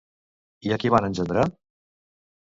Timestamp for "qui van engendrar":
0.83-1.43